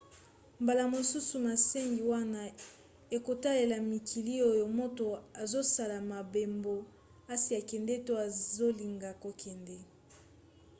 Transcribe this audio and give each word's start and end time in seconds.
mbala 0.61 0.83
mosusu 0.93 1.35
masengami 1.47 2.01
wana 2.11 2.41
ekotalela 3.15 3.77
mikili 3.91 4.33
oyo 4.51 4.65
moto 4.77 5.05
azosala 5.41 5.97
mobembo 6.11 6.75
asi 7.33 7.49
akende 7.59 7.95
to 8.05 8.13
azolinga 8.25 9.09
kokende 9.23 9.77